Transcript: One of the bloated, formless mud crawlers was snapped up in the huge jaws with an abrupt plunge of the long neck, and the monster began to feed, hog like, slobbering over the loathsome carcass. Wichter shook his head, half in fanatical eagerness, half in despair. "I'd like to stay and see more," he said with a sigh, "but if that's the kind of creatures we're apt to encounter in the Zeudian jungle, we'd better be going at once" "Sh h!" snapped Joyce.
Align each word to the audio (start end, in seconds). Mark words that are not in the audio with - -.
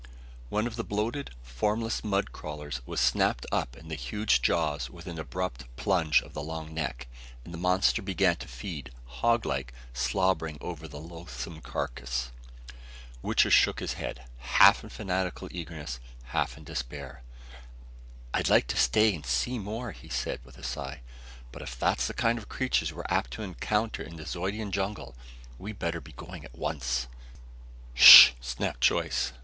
One 0.49 0.65
of 0.65 0.77
the 0.77 0.83
bloated, 0.83 1.29
formless 1.43 2.03
mud 2.03 2.31
crawlers 2.31 2.81
was 2.87 2.99
snapped 2.99 3.45
up 3.51 3.77
in 3.77 3.87
the 3.87 3.93
huge 3.93 4.41
jaws 4.41 4.89
with 4.89 5.05
an 5.05 5.19
abrupt 5.19 5.65
plunge 5.75 6.23
of 6.23 6.33
the 6.33 6.41
long 6.41 6.73
neck, 6.73 7.05
and 7.45 7.53
the 7.53 7.59
monster 7.59 8.01
began 8.01 8.35
to 8.37 8.47
feed, 8.47 8.89
hog 9.05 9.45
like, 9.45 9.73
slobbering 9.93 10.57
over 10.59 10.87
the 10.87 10.99
loathsome 10.99 11.61
carcass. 11.61 12.31
Wichter 13.21 13.51
shook 13.51 13.79
his 13.79 13.93
head, 13.93 14.23
half 14.39 14.83
in 14.83 14.89
fanatical 14.89 15.47
eagerness, 15.51 15.99
half 16.33 16.57
in 16.57 16.63
despair. 16.63 17.21
"I'd 18.33 18.49
like 18.49 18.65
to 18.69 18.77
stay 18.77 19.13
and 19.13 19.23
see 19.23 19.59
more," 19.59 19.91
he 19.91 20.09
said 20.09 20.43
with 20.43 20.57
a 20.57 20.63
sigh, 20.63 21.01
"but 21.51 21.61
if 21.61 21.77
that's 21.77 22.07
the 22.07 22.15
kind 22.15 22.39
of 22.39 22.49
creatures 22.49 22.91
we're 22.91 23.05
apt 23.07 23.29
to 23.33 23.43
encounter 23.43 24.01
in 24.01 24.15
the 24.15 24.25
Zeudian 24.25 24.71
jungle, 24.71 25.13
we'd 25.59 25.77
better 25.77 26.01
be 26.01 26.13
going 26.13 26.43
at 26.43 26.57
once" 26.57 27.05
"Sh 27.93 28.29
h!" 28.29 28.33
snapped 28.41 28.81
Joyce. 28.81 29.33